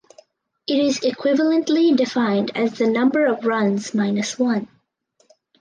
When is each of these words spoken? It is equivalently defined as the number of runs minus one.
It 0.65 0.79
is 0.79 1.01
equivalently 1.01 1.95
defined 1.95 2.49
as 2.55 2.79
the 2.79 2.87
number 2.89 3.27
of 3.27 3.45
runs 3.45 3.93
minus 3.93 4.39
one. 4.39 4.67